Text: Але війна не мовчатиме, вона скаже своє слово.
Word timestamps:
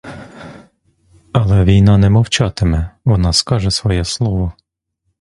Але 1.31 1.63
війна 1.63 1.97
не 1.97 2.09
мовчатиме, 2.09 2.89
вона 3.05 3.33
скаже 3.33 3.71
своє 3.71 4.05
слово. 4.05 4.53